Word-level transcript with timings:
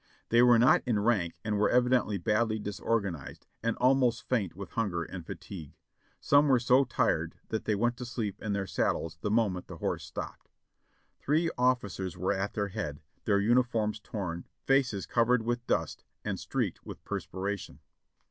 They 0.29 0.41
were 0.41 0.57
not 0.57 0.81
in 0.87 0.99
rank 0.99 1.35
and 1.45 1.59
were 1.59 1.69
evidently 1.69 2.17
badly 2.17 2.57
disorganized 2.57 3.45
and 3.61 3.77
almost 3.77 4.27
faint 4.27 4.55
with 4.55 4.71
hunger 4.71 5.03
and 5.03 5.23
fatigue; 5.23 5.75
some 6.19 6.47
were 6.47 6.57
so 6.59 6.85
tired 6.85 7.35
that 7.49 7.65
they 7.65 7.75
went 7.75 7.97
to 7.97 8.05
sleep 8.07 8.41
in 8.41 8.53
their 8.53 8.65
saddles 8.65 9.19
the 9.21 9.29
moment 9.29 9.67
the 9.67 9.77
horse 9.77 10.03
stopped. 10.03 10.49
Three 11.19 11.51
olftcers 11.55 12.17
were 12.17 12.33
at 12.33 12.55
their 12.55 12.69
head, 12.69 13.03
their 13.25 13.39
uniforms 13.39 13.99
torn, 13.99 14.47
faces 14.65 15.05
covered 15.05 15.43
with 15.43 15.67
dust 15.67 16.03
and 16.25 16.39
streaked 16.39 16.83
with 16.83 17.03
perspiration. 17.05 17.77